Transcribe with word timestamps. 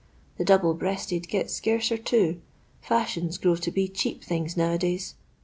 The 0.39 0.43
double 0.43 0.73
breasted 0.73 1.27
gets 1.27 1.53
scarcer, 1.53 1.95
too. 1.95 2.41
Fashions 2.81 3.37
grows 3.37 3.59
to 3.59 3.71
be 3.71 3.87
cheap 3.87 4.23
things 4.23 4.57
now 4.57 4.71
a 4.71 4.77
days. 4.79 5.13